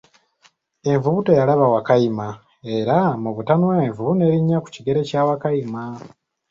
[0.89, 2.27] Envubu teyalaba Wakayima,
[2.77, 5.83] era mubutanwa envubu n'erinnya ku kigere kya Wakayima.